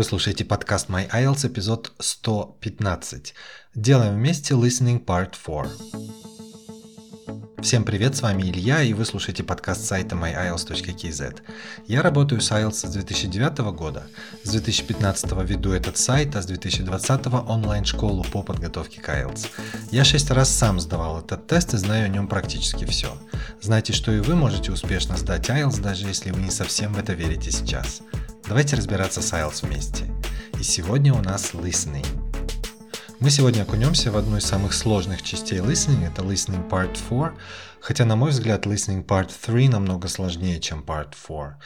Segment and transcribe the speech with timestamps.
[0.00, 3.34] Вы слушаете подкаст My IELTS, эпизод 115.
[3.74, 5.68] Делаем вместе Listening Part 4.
[7.60, 11.40] Всем привет, с вами Илья, и вы слушаете подкаст сайта myiles.kz.
[11.86, 14.04] Я работаю с IELTS с 2009 года,
[14.42, 19.48] с 2015 веду этот сайт, а с 2020 онлайн-школу по подготовке к IELTS.
[19.90, 23.18] Я шесть раз сам сдавал этот тест и знаю о нем практически все.
[23.60, 27.12] Знайте, что и вы можете успешно сдать IELTS, даже если вы не совсем в это
[27.12, 28.00] верите сейчас.
[28.50, 30.06] Давайте разбираться с IELTS вместе.
[30.58, 32.04] И сегодня у нас listening.
[33.20, 37.32] Мы сегодня окунемся в одну из самых сложных частей listening, это listening part 4,
[37.80, 41.58] хотя на мой взгляд listening part 3 намного сложнее, чем part 4.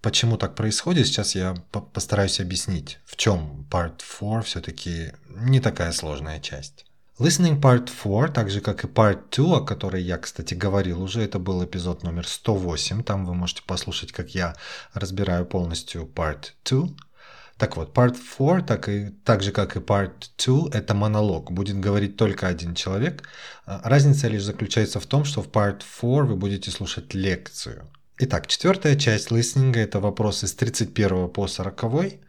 [0.00, 6.40] Почему так происходит, сейчас я постараюсь объяснить, в чем part 4 все-таки не такая сложная
[6.40, 6.86] часть.
[7.18, 11.20] Listening Part 4, так же как и Part 2, о которой я, кстати, говорил уже,
[11.20, 14.56] это был эпизод номер 108, там вы можете послушать, как я
[14.94, 16.88] разбираю полностью Part 2.
[17.58, 21.78] Так вот, Part 4, так, и, так же как и Part 2, это монолог, будет
[21.78, 23.28] говорить только один человек.
[23.66, 27.90] А, разница лишь заключается в том, что в Part 4 вы будете слушать лекцию.
[28.24, 32.20] Итак, четвертая часть листинга– это вопросы с 31 по 40,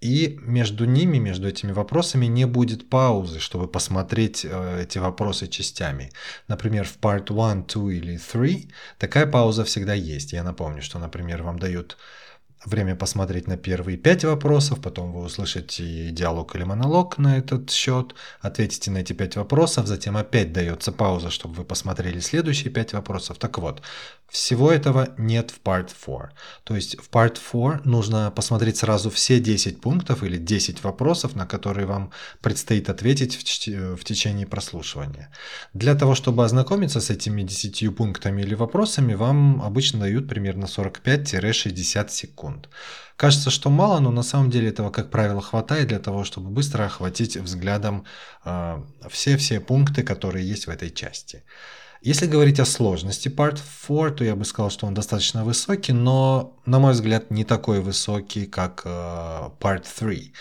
[0.00, 6.10] и между ними, между этими вопросами не будет паузы, чтобы посмотреть э, эти вопросы частями.
[6.48, 10.32] Например, в part 1, 2 или 3 такая пауза всегда есть.
[10.32, 11.98] Я напомню, что, например, вам дают
[12.64, 18.14] время посмотреть на первые пять вопросов, потом вы услышите диалог или монолог на этот счет,
[18.40, 23.38] ответите на эти пять вопросов, затем опять дается пауза, чтобы вы посмотрели следующие пять вопросов.
[23.38, 23.82] Так вот,
[24.28, 26.30] всего этого нет в Part 4.
[26.64, 31.46] То есть в Part 4 нужно посмотреть сразу все 10 пунктов или 10 вопросов, на
[31.46, 35.30] которые вам предстоит ответить в, течение прослушивания.
[35.74, 42.08] Для того, чтобы ознакомиться с этими 10 пунктами или вопросами, вам обычно дают примерно 45-60
[42.08, 42.51] секунд.
[43.16, 46.84] Кажется, что мало, но на самом деле этого, как правило, хватает для того, чтобы быстро
[46.84, 48.04] охватить взглядом
[48.44, 51.44] э, все-все пункты, которые есть в этой части.
[52.04, 56.58] Если говорить о сложности Part 4, то я бы сказал, что он достаточно высокий, но,
[56.66, 58.88] на мой взгляд, не такой высокий, как э,
[59.60, 60.32] Part 3.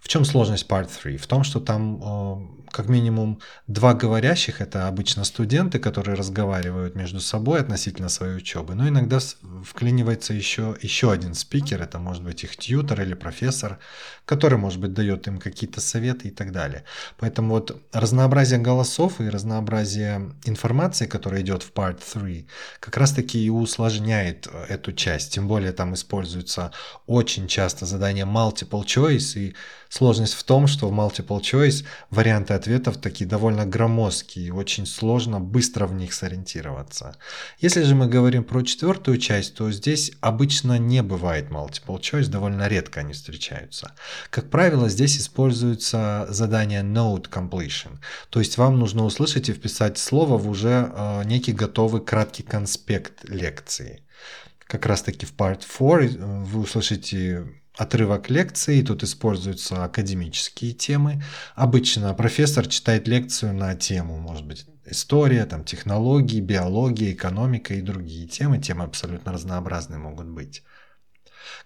[0.00, 1.18] В чем сложность Part 3?
[1.18, 7.20] В том, что там э, как минимум два говорящих, это обычно студенты, которые разговаривают между
[7.20, 9.20] собой относительно своей учебы, но иногда
[9.64, 13.78] вклинивается еще, еще один спикер, это может быть их тьютер или профессор,
[14.24, 16.82] который, может быть, дает им какие-то советы и так далее.
[17.18, 22.46] Поэтому вот разнообразие голосов и разнообразие информации, которая идет в Part 3,
[22.80, 25.32] как раз-таки и усложняет эту часть.
[25.32, 26.72] Тем более там используется
[27.06, 29.54] очень часто задание multiple choice, и
[29.88, 35.86] сложность в том, что в multiple choice варианты ответов такие довольно громоздкие, очень сложно быстро
[35.86, 37.14] в них сориентироваться.
[37.58, 42.66] Если же мы говорим про четвертую часть, то здесь обычно не бывает multiple choice, довольно
[42.66, 43.92] редко они встречаются.
[44.30, 47.98] Как правило, здесь используется задание Note Completion,
[48.30, 53.24] то есть вам нужно услышать и вписать слово в уже э, некий готовый краткий конспект
[53.28, 54.00] лекции.
[54.66, 57.44] Как раз таки в Part 4 э, вы услышите
[57.76, 61.22] отрывок лекции, тут используются академические темы.
[61.54, 68.26] Обычно профессор читает лекцию на тему, может быть, история, там, технологии, биология, экономика и другие
[68.26, 68.58] темы.
[68.58, 70.62] Темы абсолютно разнообразные могут быть.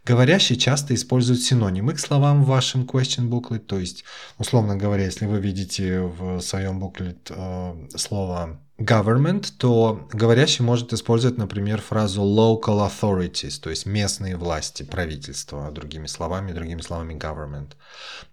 [0.05, 4.05] Говорящие часто используют синонимы к словам в вашем question booklet, то есть,
[4.39, 11.37] условно говоря, если вы видите в своем буклет э, слово government, то говорящий может использовать,
[11.37, 17.72] например, фразу local authorities, то есть местные власти, правительство, другими словами, другими словами government.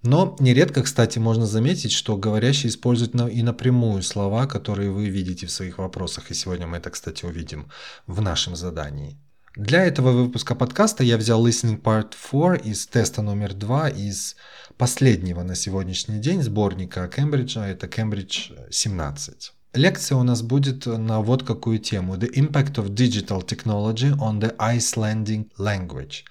[0.03, 5.51] Но нередко, кстати, можно заметить, что говорящий использует и напрямую слова, которые вы видите в
[5.51, 7.69] своих вопросах, и сегодня мы это, кстати, увидим
[8.05, 9.17] в нашем задании.
[9.55, 14.35] Для этого выпуска подкаста я взял Listening Part 4 из теста номер 2 из
[14.77, 19.53] последнего на сегодняшний день сборника Кембриджа, это Кембридж 17.
[19.73, 22.15] Лекция у нас будет на вот какую тему.
[22.15, 26.25] The Impact of Digital Technology on the Icelandic Language.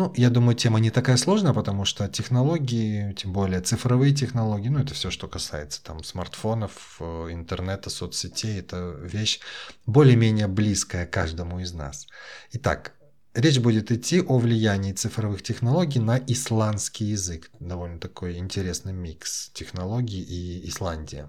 [0.00, 4.78] Ну, я думаю, тема не такая сложная, потому что технологии, тем более цифровые технологии, ну,
[4.78, 9.40] это все, что касается там смартфонов, э, интернета, соцсетей, это вещь
[9.84, 12.06] более-менее близкая каждому из нас.
[12.52, 12.94] Итак,
[13.34, 17.48] Речь будет идти о влиянии цифровых технологий на исландский язык.
[17.60, 21.28] Довольно такой интересный микс технологий и Исландия.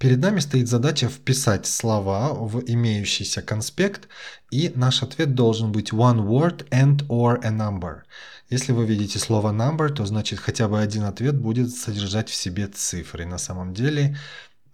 [0.00, 4.08] Перед нами стоит задача вписать слова в имеющийся конспект,
[4.50, 8.00] и наш ответ должен быть one word and or a number.
[8.48, 12.66] Если вы видите слово number, то значит хотя бы один ответ будет содержать в себе
[12.68, 13.26] цифры.
[13.26, 14.16] На самом деле,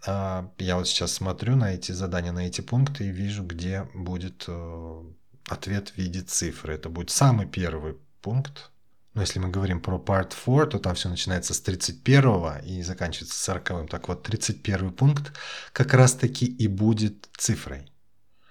[0.06, 4.44] а, я вот сейчас смотрю на эти задания, на эти пункты и вижу, где будет
[4.46, 5.02] э,
[5.48, 6.74] ответ в виде цифры.
[6.74, 8.70] Это будет самый первый пункт,
[9.16, 13.42] Но если мы говорим про Part 4, то там все начинается с 31 и заканчивается
[13.42, 13.88] 40.
[13.88, 15.32] Так вот, 31 пункт
[15.72, 17.90] как раз-таки и будет цифрой.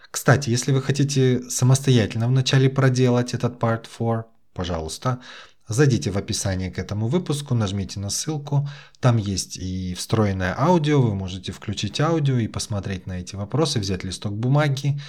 [0.09, 5.21] Кстати, если вы хотите самостоятельно вначале проделать этот Part 4, пожалуйста,
[5.67, 8.69] Зайдите в описание к этому выпуску, нажмите на ссылку.
[9.00, 14.03] Там есть и встроенное аудио, вы можете включить аудио и посмотреть на эти вопросы, взять
[14.03, 15.01] листок бумаги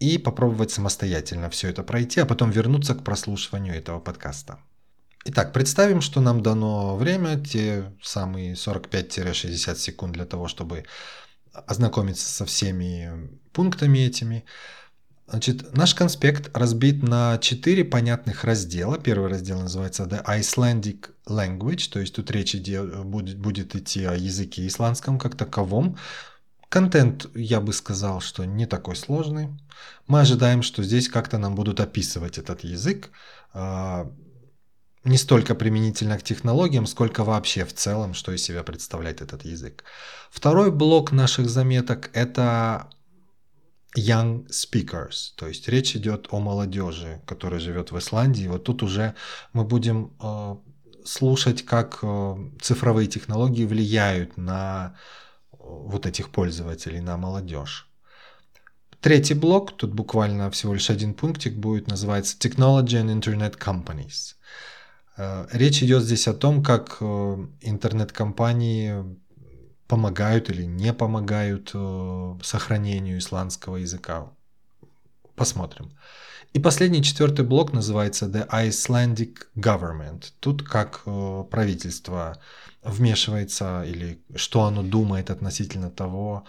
[0.00, 4.58] и попробовать самостоятельно все это пройти, а потом вернуться к прослушиванию этого подкаста.
[5.26, 10.84] Итак, представим, что нам дано время, те самые 45-60 секунд для того, чтобы
[11.52, 14.44] ознакомиться со всеми пунктами этими.
[15.26, 18.98] Значит, наш конспект разбит на четыре понятных раздела.
[18.98, 24.66] Первый раздел называется The Icelandic Language, то есть тут речь будет, будет идти о языке
[24.66, 25.96] исландском как таковом.
[26.68, 29.48] Контент, я бы сказал, что не такой сложный.
[30.06, 33.10] Мы ожидаем, что здесь как-то нам будут описывать этот язык,
[33.54, 34.12] а,
[35.04, 39.84] не столько применительно к технологиям, сколько вообще в целом, что из себя представляет этот язык.
[40.30, 42.88] Второй блок наших заметок– это
[43.96, 48.48] young speakers, то есть речь идет о молодежи, которая живет в Исландии.
[48.48, 49.14] Вот тут уже
[49.52, 50.56] мы будем э,
[51.04, 54.96] слушать, как э, цифровые технологии влияют на
[55.52, 57.88] э, вот этих пользователей, на молодежь.
[59.00, 64.34] Третий блок, тут буквально всего лишь один пунктик будет, называется Technology and Internet Companies.
[65.16, 69.04] Э, речь идет здесь о том, как э, интернет-компании
[69.86, 74.32] помогают или не помогают э, сохранению исландского языка.
[75.36, 75.92] Посмотрим.
[76.52, 80.32] И последний четвертый блок называется The Icelandic Government.
[80.38, 81.02] Тут как
[81.50, 82.40] правительство
[82.82, 86.46] вмешивается или что оно думает относительно того,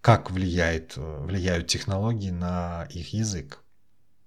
[0.00, 3.60] как влияет, влияют технологии на их язык.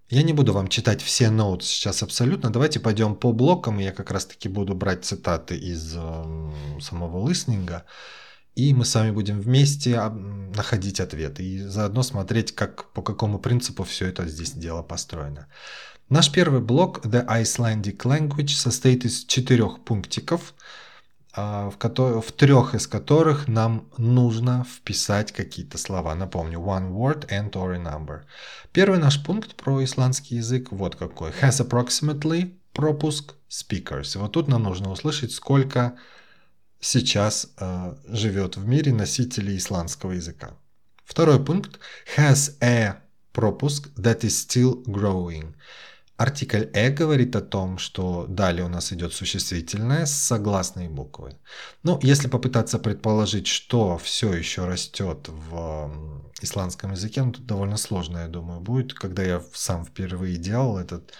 [0.09, 2.49] Я не буду вам читать все ноуты сейчас абсолютно.
[2.49, 6.51] Давайте пойдем по блокам, и я как раз таки буду брать цитаты из э,
[6.81, 7.85] самого листнинга
[8.59, 9.97] и мы с вами будем вместе
[10.55, 15.47] находить ответы и заодно смотреть, как, по какому принципу все это здесь дело построено.
[16.09, 20.53] Наш первый блок The Icelandic Language состоит из четырех пунктиков,
[21.35, 26.15] в, ко- в трех из которых нам нужно вписать какие-то слова.
[26.15, 28.21] Напомню, one word and or a number.
[28.71, 31.31] Первый наш пункт про исландский язык вот какой.
[31.31, 34.17] Has approximately пропуск speakers.
[34.17, 35.97] Вот тут нам нужно услышать, сколько
[36.79, 40.51] сейчас э, живет в мире носителей исландского языка.
[41.05, 41.79] Второй пункт
[42.17, 43.01] has a
[43.33, 45.53] пропуск that is still growing.
[46.19, 51.37] Артикль «э» говорит о том, что далее у нас идет существительное с согласной буквы.
[51.83, 55.89] Ну, если попытаться предположить, что все еще растет в
[56.41, 58.93] исландском языке, ну, тут довольно сложно, я думаю, будет.
[58.93, 61.13] Когда я сам впервые делал этот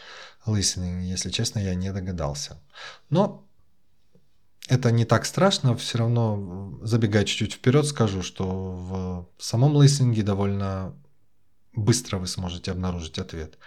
[0.46, 2.62] listening, если честно, я не догадался.
[3.10, 3.48] Но
[4.68, 10.94] это не так страшно, все равно, забегая чуть-чуть вперед, скажу, что в самом лейсинге довольно
[11.74, 13.58] быстро вы сможете обнаружить ответ.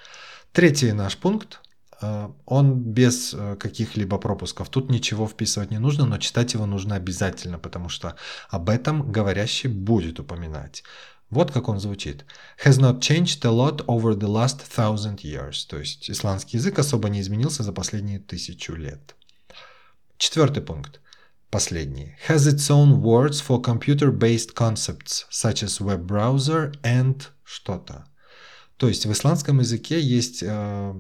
[0.53, 1.61] Третий наш пункт,
[2.03, 4.69] э, он без э, каких-либо пропусков.
[4.69, 8.17] Тут ничего вписывать не нужно, но читать его нужно обязательно, потому что
[8.51, 10.85] об этом говорящий будет упоминать.
[11.31, 12.27] Вот как он звучит.
[12.63, 15.67] Has not changed a lot over the last thousand years.
[15.67, 19.17] То есть исландский язык особо не изменился за последние тысячу лет.
[20.19, 21.01] Четвертый пункт.
[21.49, 22.15] Последний.
[22.29, 28.05] Has its own words for computer-based concepts, such as web browser and что-то.
[28.77, 30.95] То есть в исландском языке есть э,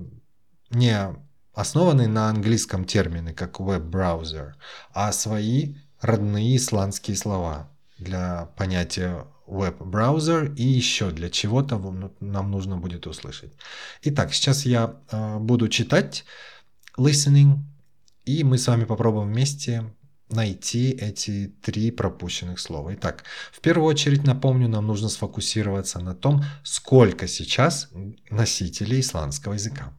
[0.71, 1.17] не
[1.53, 4.57] основанные на английском термины, как веб-браузер,
[4.93, 11.79] а свои родные исландские слова для понятия веб-браузер и еще для чего-то
[12.21, 13.53] нам нужно будет услышать.
[14.03, 16.25] Итак, сейчас я э, буду читать
[16.97, 17.59] listening
[18.25, 19.93] и мы с вами попробуем вместе
[20.33, 22.95] найти эти три пропущенных слова.
[22.95, 27.89] Итак, в первую очередь, напомню, нам нужно сфокусироваться на том, сколько сейчас
[28.31, 29.93] носителей исландского языка.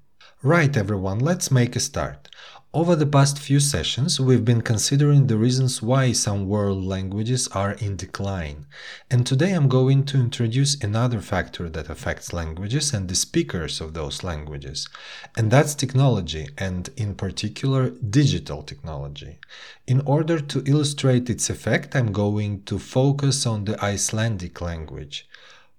[0.44, 2.30] Right, everyone, let's make a start.
[2.76, 7.74] Over the past few sessions, we've been considering the reasons why some world languages are
[7.74, 8.66] in decline.
[9.12, 13.94] And today I'm going to introduce another factor that affects languages and the speakers of
[13.94, 14.90] those languages.
[15.38, 19.38] And that's technology, and in particular, digital technology.
[19.86, 25.30] In order to illustrate its effect, I'm going to focus on the Icelandic language,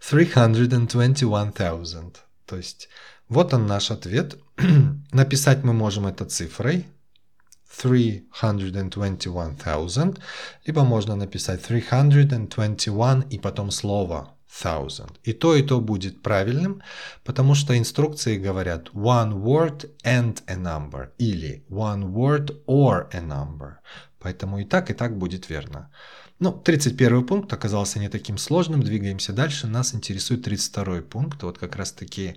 [0.01, 2.25] 321,000.
[2.47, 2.89] То есть
[3.31, 4.37] Вот он наш ответ.
[5.13, 6.89] Написать мы можем это цифрой
[7.79, 10.19] 321,000,
[10.67, 15.17] либо можно написать 321 и потом слово thousand.
[15.25, 16.83] И то, и то будет правильным,
[17.25, 23.77] потому что инструкции говорят one word and a number или one word or a number.
[24.19, 25.91] Поэтому и так, и так будет верно.
[26.41, 28.83] Ну, 31 пункт оказался не таким сложным.
[28.83, 29.67] Двигаемся дальше.
[29.67, 31.43] Нас интересует 32 пункт.
[31.43, 32.37] Вот как раз таки,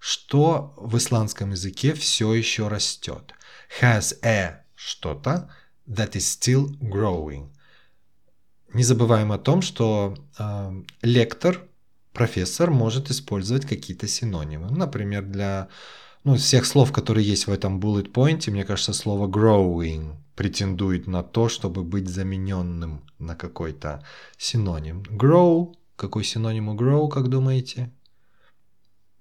[0.00, 3.32] что в исландском языке все еще растет.
[3.80, 5.50] Has a что-то
[5.88, 7.48] that is still growing.
[8.74, 11.62] Не забываем о том, что э, лектор,
[12.12, 14.70] профессор может использовать какие-то синонимы.
[14.70, 15.68] Например, для
[16.24, 21.22] ну, всех слов, которые есть в этом bullet point, мне кажется, слово growing претендует на
[21.22, 24.04] то, чтобы быть замененным на какой-то
[24.36, 25.02] синоним.
[25.02, 27.92] Grow, какой синоним у grow, как думаете?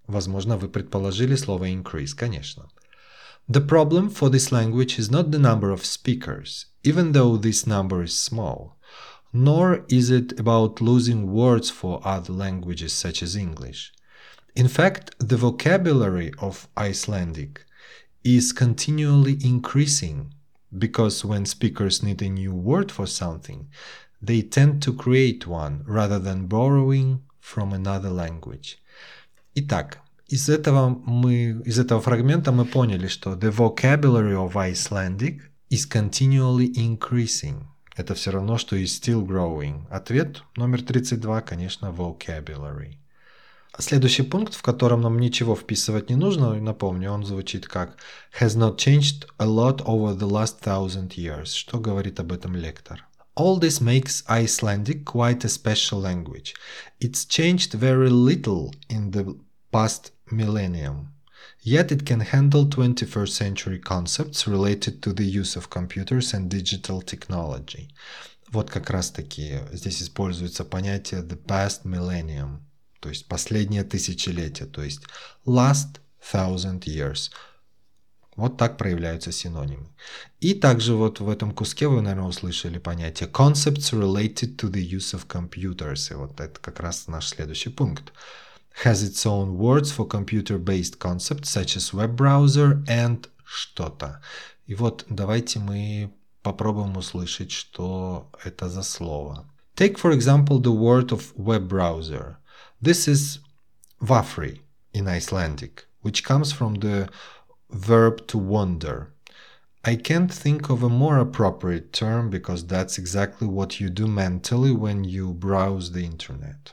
[0.07, 2.69] Возможно, вы предположили слово increase, конечно.
[3.47, 8.03] The problem for this language is not the number of speakers, even though this number
[8.03, 8.71] is small,
[9.32, 13.92] nor is it about losing words for other languages such as English.
[14.54, 17.64] In fact, the vocabulary of Icelandic
[18.24, 20.34] is continually increasing
[20.76, 23.68] because when speakers need a new word for something,
[24.20, 28.78] they tend to create one rather than borrowing from another language.
[29.54, 35.40] Итак, из этого, мы, из этого фрагмента мы поняли, что the vocabulary of Icelandic
[35.70, 37.66] is continually increasing.
[37.95, 39.83] Это все равно, что is still growing.
[39.89, 42.97] Ответ номер 32, конечно, vocabulary.
[43.79, 47.97] Следующий пункт, в котором нам ничего вписывать не нужно, напомню, он звучит как
[48.39, 51.47] has not changed a lot over the last thousand years.
[51.47, 53.07] Что говорит об этом лектор?
[53.35, 56.53] All this makes Icelandic quite a special language.
[56.99, 59.35] It's changed very little in the
[59.71, 61.12] past millennium.
[61.65, 67.01] Yet it can handle 21st century concepts related to the use of computers and digital
[67.01, 67.87] technology.
[68.51, 72.59] Вот как раз таки здесь используется понятие the past millennium,
[72.99, 75.03] то есть последнее тысячелетие, то есть
[75.45, 77.31] last thousand years.
[78.35, 79.87] Вот так проявляются синонимы.
[80.41, 85.13] И также вот в этом куске вы, наверное, услышали понятие concepts related to the use
[85.13, 86.11] of computers.
[86.11, 88.11] И вот это как раз наш следующий пункт
[88.84, 94.20] has its own words for computer-based concepts such as web browser and что-то.
[94.66, 99.46] И вот давайте мы попробуем услышать, что это за слово.
[99.76, 102.36] Take, for example, the word of web browser.
[102.80, 103.40] This is
[104.00, 104.60] vafri
[104.92, 107.08] in Icelandic, which comes from the
[107.70, 109.12] verb to wander.
[109.84, 114.72] I can't think of a more appropriate term because that's exactly what you do mentally
[114.72, 116.72] when you browse the internet.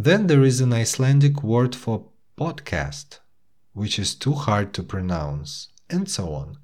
[0.00, 2.04] Then there is an Icelandic word for
[2.36, 3.18] podcast,
[3.72, 6.58] which is too hard to pronounce, and so on.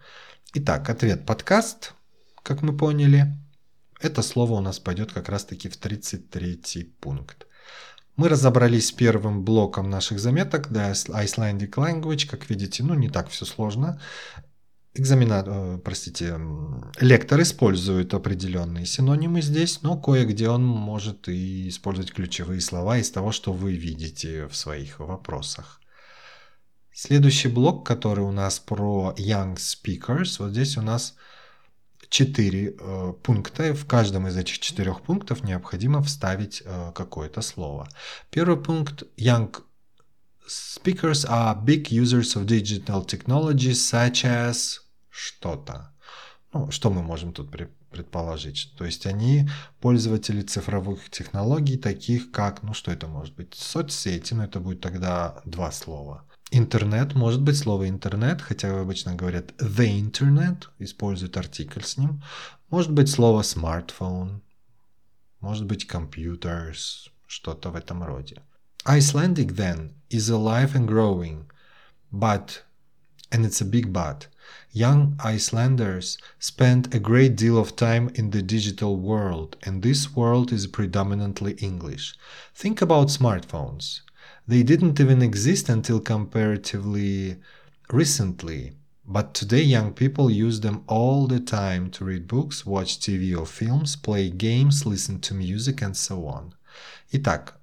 [0.55, 1.95] Итак, ответ подкаст,
[2.45, 3.26] как мы поняли,
[4.00, 7.49] это слово у нас пойдет как раз-таки в 33 пункт.
[8.14, 13.31] Мы разобрались с первым блоком наших заметок, да, Icelandic Language, как видите, ну не так
[13.31, 14.00] все сложно
[14.95, 16.39] экзамена, э, простите,
[17.01, 23.33] лектор использует определенные синонимы здесь, но кое-где он может и использовать ключевые слова из того,
[23.33, 25.81] что вы видите в своих вопросах.
[26.93, 31.15] Следующий блок, который у нас про Young Speakers, вот здесь у нас
[32.09, 33.75] четыре э, пункта.
[33.75, 37.89] В каждом из этих четырех пунктов необходимо вставить э, какое-то слово.
[38.31, 39.53] Первый пункт Young
[40.47, 44.84] Speakers are big users of digital technologies such as
[45.14, 45.92] что-то.
[46.52, 47.50] Ну, что мы можем тут
[47.90, 48.73] предположить?
[48.76, 49.49] То есть они
[49.80, 55.40] пользователи цифровых технологий, таких как, ну что это может быть, соцсети, но это будет тогда
[55.44, 56.25] два слова.
[56.50, 62.23] Интернет, может быть слово интернет, хотя обычно говорят the internet, используют артикль с ним.
[62.71, 64.40] Может быть слово smartphone,
[65.40, 68.42] может быть computers, что-то в этом роде.
[68.87, 71.47] Icelandic then is alive and growing,
[72.12, 72.62] but,
[73.30, 74.28] and it's a big but,
[74.72, 80.51] Young Icelanders spend a great deal of time in the digital world, and this world
[80.51, 82.15] is predominantly English.
[82.53, 84.01] Think about smartphones.
[84.48, 87.38] They didn't even exist until comparatively
[87.91, 88.74] recently,
[89.06, 93.48] but today young people use them all the time to read books, watch TV or
[93.48, 96.53] films, play games, listen to music, and so on.
[97.12, 97.60] Итак,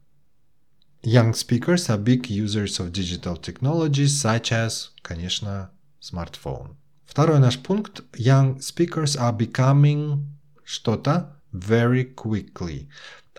[1.05, 6.75] young speakers are big users of digital technologies such as, конечно, smartphone.
[7.11, 8.03] Второй наш пункт.
[8.13, 10.27] Young speakers are becoming
[10.65, 12.89] что-то very quickly.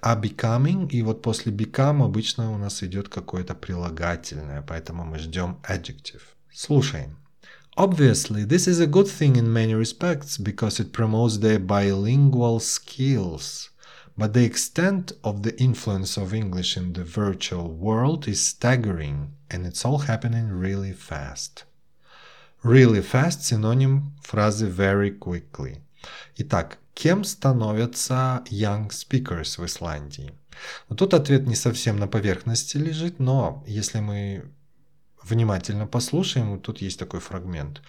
[0.01, 5.58] а becoming, и вот после become обычно у нас идет какое-то прилагательное, поэтому мы ждем
[5.68, 6.22] adjective.
[6.54, 7.18] Слушаем.
[7.75, 13.70] Obviously, this is a good thing in many respects because it promotes their bilingual skills.
[14.18, 19.68] But the extent of the influence of English in the virtual world is staggering, and
[19.68, 21.66] it's all happening really fast.
[22.64, 25.81] Really fast– синоним фразы very quickly.
[26.37, 30.33] Итак, кем становятся young speakers в Исландии?
[30.88, 34.45] Ну, тут ответ не совсем на поверхности лежит, но если мы
[35.23, 37.83] внимательно послушаем, тут есть такой фрагмент.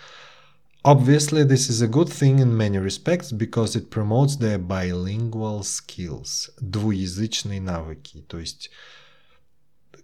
[0.83, 6.49] Obviously, this is a good thing in many respects because it promotes their bilingual skills,
[6.59, 8.25] двуязычные навыки.
[8.27, 8.69] То есть,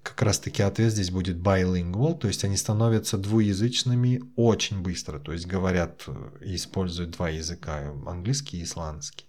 [0.03, 5.33] как раз таки ответ здесь будет bilingual, то есть они становятся двуязычными очень быстро, то
[5.33, 6.05] есть говорят
[6.41, 9.25] и используют два языка, английский и исландский.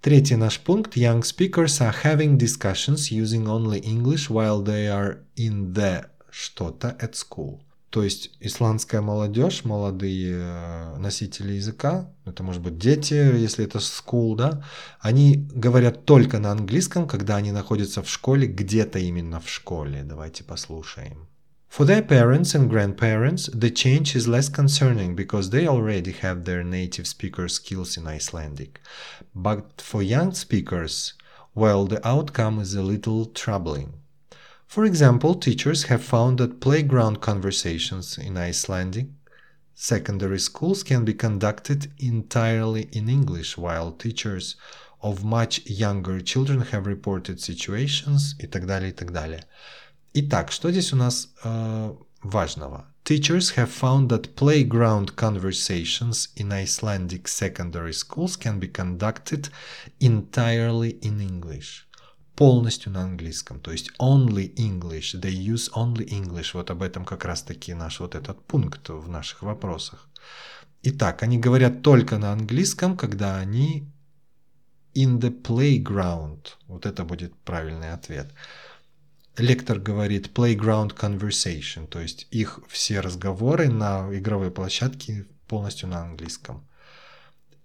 [0.00, 0.96] Третий наш пункт.
[0.96, 7.16] Young speakers are having discussions using only English while they are in the что-то at
[7.16, 7.60] school.
[7.90, 14.36] То есть исландская молодежь, молодые э, носители языка, это может быть дети, если это school,
[14.36, 14.62] да,
[15.00, 20.02] они говорят только на английском, когда они находятся в школе, где-то именно в школе.
[20.04, 21.28] Давайте послушаем.
[21.70, 26.64] For their parents and grandparents, the change is less concerning because they already have their
[26.64, 28.80] native speaker skills in Icelandic.
[29.34, 31.14] But for young speakers,
[31.54, 33.94] well, the outcome is a little troubling.
[34.67, 39.07] For example, teachers have found that playground conversations in Icelandic
[39.75, 44.55] secondary schools can be conducted entirely in English, while teachers
[45.01, 49.43] of much younger children have reported situations и так далее, и так далее.
[50.13, 52.85] Итак, что здесь у нас э, важного?
[53.03, 59.49] Teachers have found that playground conversations in Icelandic secondary schools can be conducted
[59.99, 61.85] entirely in English.
[62.38, 67.24] Полностью на английском, то есть only English, they use only English, вот об этом как
[67.24, 70.08] раз-таки наш вот этот пункт в наших вопросах.
[70.84, 73.92] Итак, они говорят только на английском, когда они
[74.94, 78.32] in the playground, вот это будет правильный ответ.
[79.36, 86.64] Лектор говорит playground conversation, то есть их все разговоры на игровой площадке полностью на английском.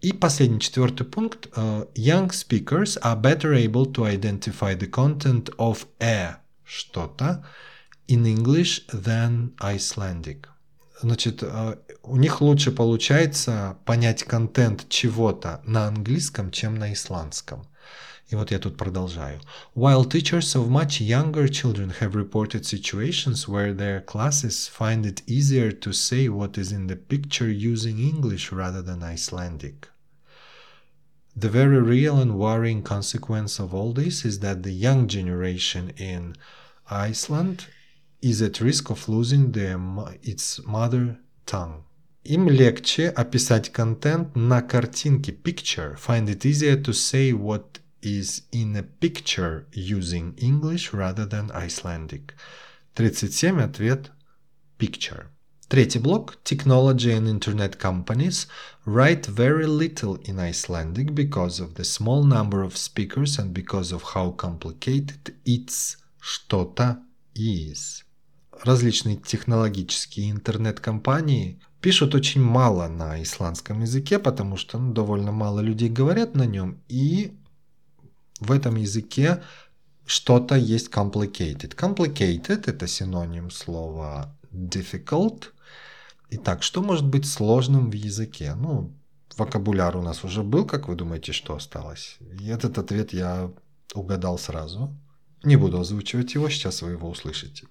[0.03, 1.49] И последний, четвертый пункт.
[1.97, 7.45] Young speakers are better able to identify the content of a что-то
[8.07, 10.47] in English than Icelandic.
[11.03, 11.43] Значит,
[12.03, 17.67] у них лучше получается понять контент чего-то на английском, чем на исландском.
[18.31, 19.41] И вот я тут продолжаю.
[19.75, 25.73] While teachers of much younger children have reported situations where their classes find it easier
[25.73, 29.89] to say what is in the picture using English rather than Icelandic.
[31.37, 36.35] The very real and worrying consequence of all this is that the young generation in
[36.91, 37.67] Iceland
[38.21, 39.79] is at risk of losing their,
[40.23, 41.85] its mother tongue.
[42.25, 45.97] Им легче описать контент на картинке picture.
[45.97, 52.35] Find it easier to say what is in a picture using English rather than Icelandic.
[52.97, 54.11] 37 ответ
[54.77, 55.31] picture.
[55.70, 58.48] Третий блок Technology and Internet companies
[58.86, 64.04] write very little in Icelandic because of the small number of speakers and because of
[64.14, 67.00] how complicated its что-то
[67.34, 68.04] is.
[68.64, 75.90] Различные технологические интернет-компании пишут очень мало на исландском языке, потому что ну, довольно мало людей
[75.90, 77.34] говорят на нем, и
[78.40, 79.42] в этом языке
[80.06, 81.76] что-то есть complicated.
[81.76, 85.46] Complicated– это синоним слова difficult–
[86.36, 88.56] Итак, что может быть сложным в языке?
[88.56, 88.92] Ну,
[89.38, 92.18] вокабуляр у нас уже был, как вы думаете, что осталось?
[92.40, 93.52] И этот ответ я
[93.94, 94.98] угадал сразу.
[95.44, 97.68] Не буду озвучивать его, сейчас вы его услышите.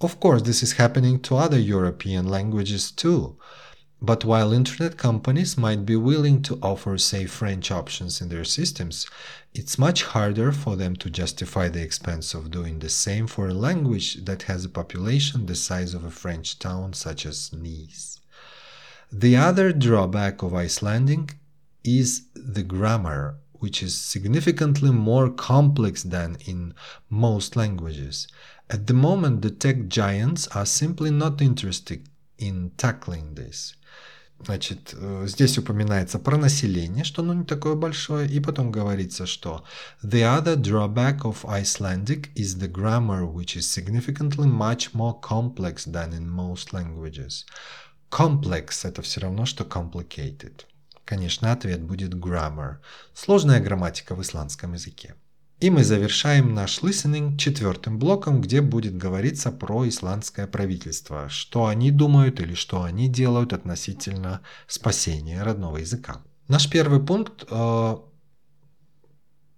[0.00, 3.36] Of course, this is happening to other European languages too.
[4.02, 9.06] But while internet companies might be willing to offer, say, French options in their systems,
[9.54, 13.54] it's much harder for them to justify the expense of doing the same for a
[13.54, 18.20] language that has a population the size of a French town such as Nice.
[19.10, 21.36] The other drawback of Icelandic
[21.82, 26.74] is the grammar, which is significantly more complex than in
[27.08, 28.28] most languages.
[28.68, 32.06] At the moment, the tech giants are simply not interested
[32.36, 33.74] in tackling this.
[34.38, 39.64] Значит, э, здесь упоминается про население, что оно не такое большое, и потом говорится, что
[40.02, 46.12] the other drawback of Icelandic is the grammar, which is significantly much more complex than
[46.12, 47.44] in most languages.
[48.10, 50.64] Complex– это все равно, что complicated.
[51.04, 52.76] Конечно, ответ будет grammar.
[53.14, 55.14] Сложная грамматика в исландском языке.
[55.58, 61.90] И мы завершаем наш listening четвертым блоком, где будет говориться про исландское правительство, что они
[61.90, 66.20] думают или что они делают относительно спасения родного языка.
[66.46, 67.96] Наш первый пункт э,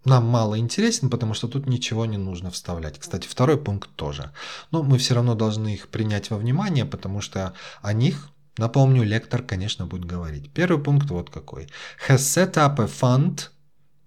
[0.04, 3.00] нам мало интересен, потому что тут ничего не нужно вставлять.
[3.00, 4.30] Кстати, второй пункт тоже.
[4.70, 9.42] Но мы все равно должны их принять во внимание, потому что о них, напомню, лектор,
[9.42, 10.52] конечно, будет говорить.
[10.52, 11.68] Первый пункт вот какой.
[12.08, 13.48] Has set up a fund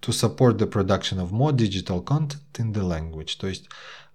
[0.02, 3.38] to support the production of more digital content in the language.
[3.40, 3.68] То есть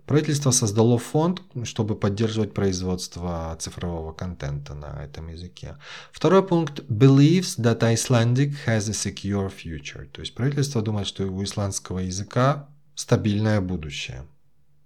[0.06, 5.76] Правительство создало фонд, чтобы поддерживать производство цифрового контента на этом языке.
[6.12, 10.06] Второй пункт believes that Icelandic has a secure future.
[10.06, 14.24] То есть правительство думает, что у исландского языка стабильное будущее.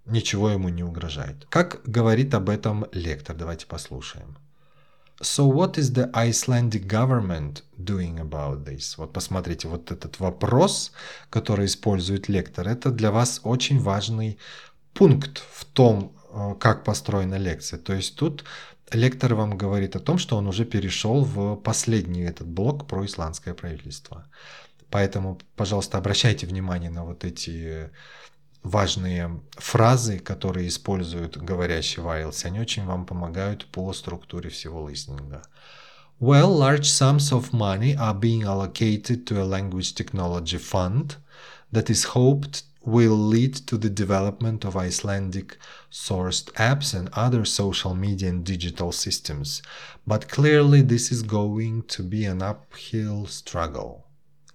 [0.07, 1.45] Ничего ему не угрожает.
[1.49, 3.35] Как говорит об этом лектор?
[3.35, 4.37] Давайте послушаем.
[5.21, 8.97] So what is the Icelandic government doing about this?
[8.97, 10.91] Вот посмотрите, вот этот вопрос,
[11.29, 14.39] который использует лектор, это для вас очень важный
[14.93, 17.79] пункт в том, э, как построена лекция.
[17.79, 18.45] То есть тут
[18.91, 23.53] лектор вам говорит о том, что он уже перешел в последний этот блок про исландское
[23.53, 24.25] правительство.
[24.89, 27.91] Поэтому, пожалуйста, обращайте внимание на вот эти
[28.62, 32.46] важные фразы, которые используют говорящий в IELTS.
[32.46, 35.42] Они очень вам помогают по структуре всего листинга.
[36.18, 41.16] Well, large sums of money are being allocated to a language technology fund
[41.70, 45.58] that is hoped will lead to the development of Icelandic
[45.90, 49.60] sourced apps and other social media and digital systems,
[50.06, 54.06] but clearly this is going to be an uphill struggle.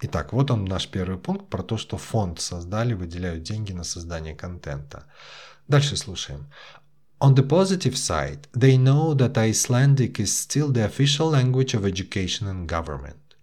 [0.02, 4.36] Итак, вот он наш первый пункт про то, что фонд создали, выделяют деньги на создание
[4.36, 5.06] контента.
[5.68, 6.48] Дальше слушаем.
[7.20, 12.48] On the positive side, they know that Icelandic is still the official language of education
[12.48, 13.36] and government.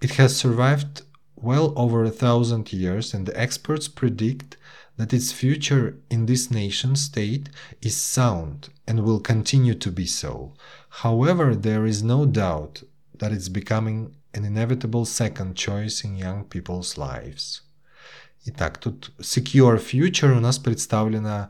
[0.00, 1.02] It has survived
[1.36, 4.56] well over a thousand years, and the experts predict
[4.96, 7.50] that its future in this nation state
[7.82, 10.54] is sound and will continue to be so.
[11.02, 12.82] However, there is no doubt
[13.18, 17.63] that it's becoming an inevitable second choice in young people's lives.
[18.45, 21.49] Итак, тут secure future у нас представлена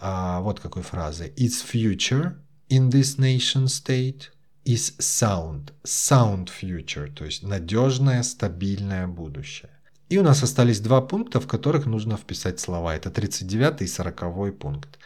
[0.00, 1.32] а, вот какой фразой.
[1.36, 2.34] Its future
[2.68, 4.30] in this nation state
[4.64, 9.70] is sound, sound future, то есть надежное, стабильное будущее.
[10.08, 12.94] И у нас остались два пункта, в которых нужно вписать слова.
[12.94, 14.98] Это 39 и 40 пункт.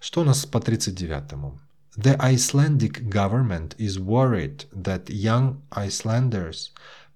[0.00, 1.60] Что у нас по 39?
[1.96, 6.70] The Icelandic government is worried that young Icelanders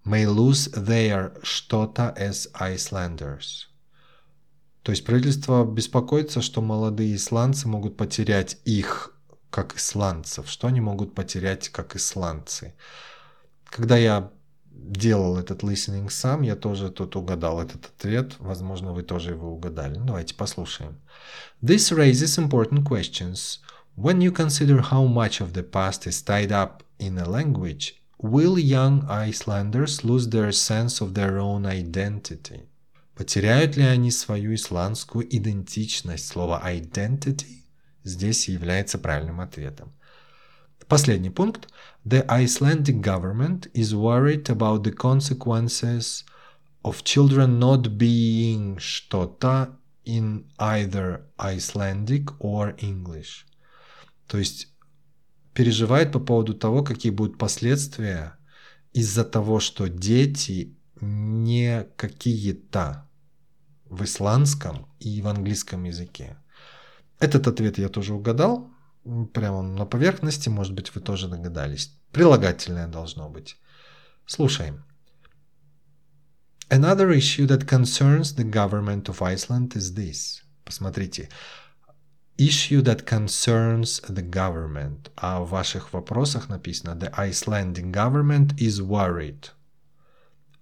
[0.05, 3.69] may lose their что-то as Icelanders.
[4.83, 9.13] То есть правительство беспокоится, что молодые исландцы могут потерять их
[9.51, 12.75] как исландцев, что они могут потерять как исландцы.
[13.65, 14.31] Когда я
[14.71, 18.37] делал этот listening сам, я тоже тут угадал этот ответ.
[18.39, 19.99] Возможно, вы тоже его угадали.
[19.99, 21.01] Давайте послушаем.
[21.63, 23.59] This raises important questions.
[23.96, 28.58] When you consider how much of the past is tied up in a language, will
[28.58, 32.68] young Icelanders lose their sense of their own identity?
[33.16, 36.26] Потеряют ли они свою исландскую идентичность?
[36.26, 37.66] Слово identity
[38.04, 39.92] здесь является правильным ответом.
[40.88, 41.68] Последний пункт.
[42.06, 46.24] The Icelandic government is worried about the consequences
[46.84, 53.46] of children not being что-то in either Icelandic or English.
[54.27, 54.69] То есть
[55.55, 58.37] переживает по поводу того, какие будут последствия
[58.93, 63.09] из-за того, что дети не какие-то
[63.85, 66.37] в исландском и в английском языке.
[67.19, 68.71] Этот ответ я тоже угадал.
[69.33, 71.97] Прямо на поверхности, может быть, вы тоже догадались.
[72.11, 73.57] Прилагательное должно быть.
[74.27, 74.85] Слушаем.
[76.69, 80.43] Another issue that concerns the government of Iceland is this.
[80.65, 81.29] Посмотрите.
[82.38, 85.10] Issue that concerns the government.
[85.16, 89.50] А в ваших вопросах написано The Icelandic government is worried.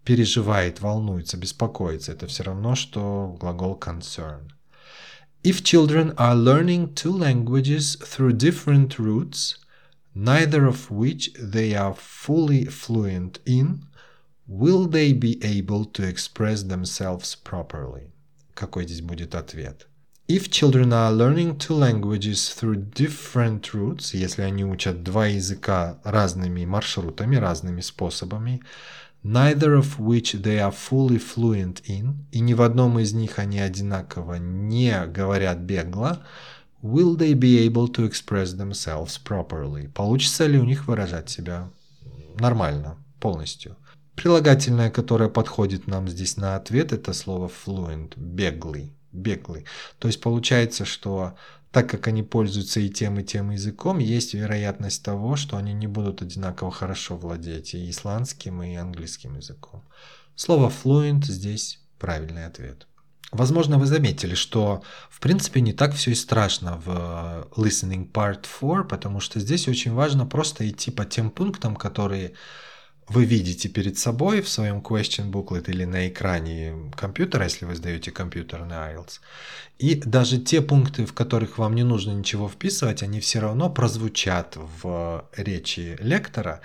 [0.04, 2.12] Переживает, волнуется, беспокоится.
[2.12, 4.52] Это все равно, что глагол concern.
[5.42, 9.56] If children are learning two languages through different routes,
[10.14, 13.86] neither of which they are fully fluent in,
[14.48, 18.12] will they be able to express themselves properly?
[18.54, 19.88] Какой здесь будет ответ?
[20.27, 26.65] If children are learning two languages through different routes, если они учат два языка разными
[26.65, 28.63] маршрутами, разными способами,
[29.23, 33.59] neither of which they are fully fluent in, и ни в одном из них они
[33.59, 36.25] одинаково не говорят бегло,
[36.83, 39.89] will they be able to express themselves properly?
[39.93, 41.69] Получится ли у них выражать себя
[42.41, 43.77] нормально, полностью?
[44.17, 49.65] Прилагательное, которое подходит нам здесь на ответ, это слово fluent, беглый, беглый.
[49.99, 51.35] То есть получается, что
[51.71, 55.89] так как они пользуются и тем, и тем языком, есть вероятность того, что они не
[55.89, 59.83] будут одинаково хорошо владеть и исландским, и английским языком.
[60.37, 62.87] Слово fluent здесь правильный ответ.
[63.33, 68.47] Возможно, вы заметили, что в принципе не так все и страшно в э, Listening Part
[68.61, 72.35] 4, потому что здесь очень важно просто идти по тем пунктам, которые
[73.09, 78.11] вы видите перед собой в своем question booklet или на экране компьютера, если вы сдаете
[78.11, 79.21] компьютерный IELTS.
[79.79, 84.57] И даже те пункты, в которых вам не нужно ничего вписывать, они все равно прозвучат
[84.57, 86.61] в речи лектора.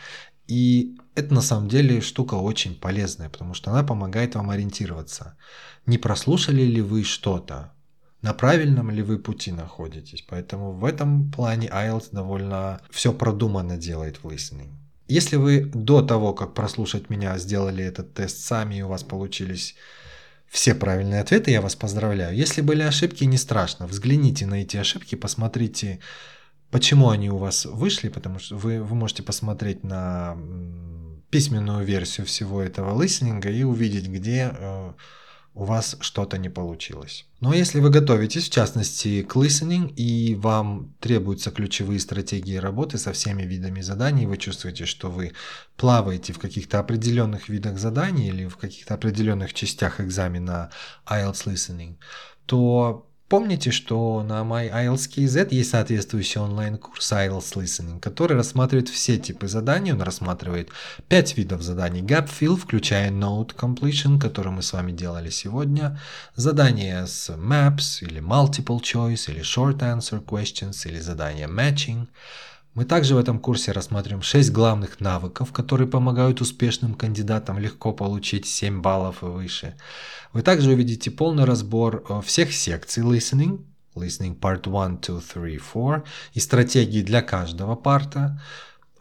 [0.48, 5.38] И это на самом деле штука очень полезная, потому что она помогает вам ориентироваться.
[5.86, 7.74] Не прослушали ли вы что-то?
[8.22, 10.26] На правильном ли вы пути находитесь?
[10.28, 14.79] Поэтому в этом плане IELTS довольно все продуманно делает в listening.
[15.10, 19.76] Если вы до того, как прослушать меня, сделали этот тест сами и у вас получились
[20.48, 22.36] все правильные ответы, я вас поздравляю.
[22.36, 23.88] Если были ошибки, не страшно.
[23.88, 26.00] Взгляните на эти ошибки, посмотрите,
[26.70, 30.38] почему они у вас вышли, потому что вы, вы можете посмотреть на
[31.32, 34.94] письменную версию всего этого листинга и увидеть, где э,
[35.54, 37.26] у вас что-то не получилось.
[37.42, 43.12] Но если вы готовитесь, в частности, к listening, и вам требуются ключевые стратегии работы со
[43.14, 45.34] всеми видами заданий, вы чувствуете, что вы
[45.76, 50.70] плаваете в каких-то определенных видах заданий или в каких-то определенных частях экзамена
[51.06, 51.96] IELTS listening,
[52.46, 59.94] то Помните, что на MyIELTS.KZ есть соответствующий онлайн-курс IELTS Listening, который рассматривает все типы заданий.
[59.94, 60.70] Он рассматривает
[61.10, 62.02] 5 видов заданий.
[62.02, 66.00] Gap Fill, включая Note Completion, который мы с вами делали сегодня.
[66.36, 72.08] Задания с Maps или Multiple Choice или Short Answer Questions или задания Matching.
[72.76, 78.46] Мы также в этом курсе рассмотрим 6 главных навыков, которые помогают успешным кандидатам легко получить
[78.46, 79.76] 7 баллов и выше.
[80.34, 86.04] Вы также увидите полный разбор э, всех секций listening, listening part 1, 2, 3, 4
[86.34, 88.40] и стратегии для каждого парта.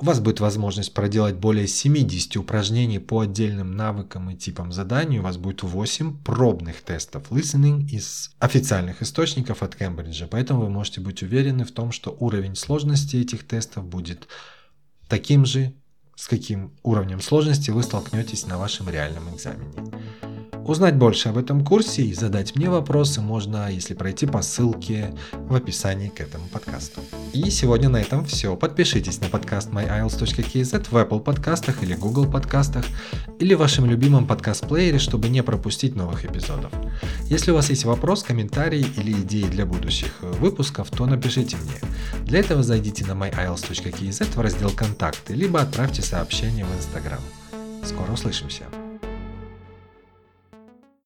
[0.01, 5.19] У вас будет возможность проделать более 70 упражнений по отдельным навыкам и типам заданий.
[5.19, 10.29] У вас будет 8 пробных тестов listening из официальных источников от Кембриджа.
[10.29, 14.29] Поэтому вы можете быть уверены в том, что уровень сложности этих тестов будет
[15.09, 15.75] таким же,
[16.15, 20.38] с каким уровнем сложности вы столкнетесь на вашем реальном экзамене.
[20.69, 25.55] Узнать больше об этом курсе и задать мне вопросы можно, если пройти по ссылке в
[25.55, 27.01] описании к этому подкасту.
[27.33, 28.55] И сегодня на этом все.
[28.55, 32.85] Подпишитесь на подкаст myiles.kz в Apple подкастах или Google подкастах
[33.39, 36.71] или в вашем любимом подкаст-плеере, чтобы не пропустить новых эпизодов.
[37.31, 41.81] Если у вас есть вопрос, комментарий или идеи для будущих выпусков, то напишите мне.
[42.27, 47.23] Для этого зайдите на myiles.kz в раздел «Контакты» либо отправьте сообщение в Instagram.
[47.87, 48.65] Скоро услышимся.